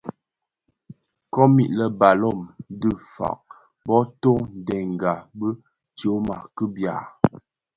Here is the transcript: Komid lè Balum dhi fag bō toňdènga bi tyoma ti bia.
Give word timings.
Komid 1.33 1.71
lè 1.77 1.85
Balum 1.99 2.39
dhi 2.79 2.91
fag 3.13 3.41
bō 3.85 3.97
toňdènga 4.21 5.13
bi 5.37 5.49
tyoma 5.97 6.37
ti 6.55 6.63
bia. 6.73 6.95